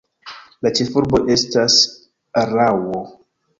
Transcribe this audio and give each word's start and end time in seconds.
La 0.67 0.71
ĉefurbo 0.79 1.19
estas 1.35 1.77
Araŭo. 2.45 3.07